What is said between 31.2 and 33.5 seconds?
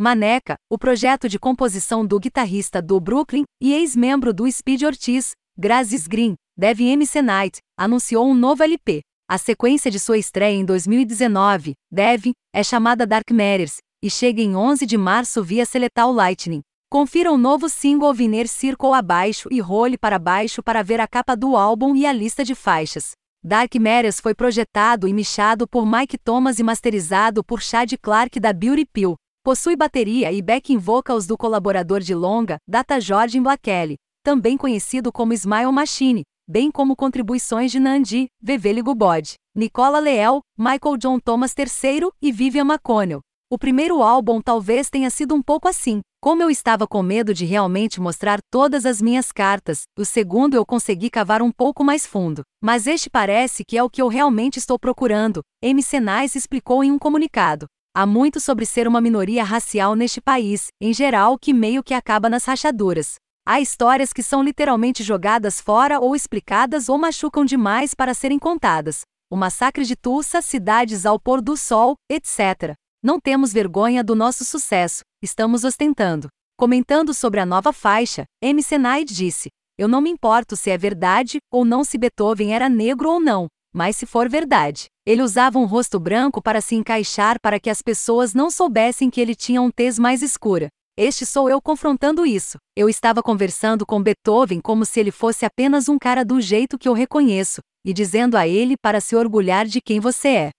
do colaborador de longa, Data Jordan